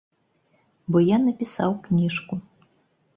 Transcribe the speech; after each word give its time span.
Бо 0.95 1.01
я 1.15 1.19
напісаў 1.25 1.75
кніжку. 1.89 2.33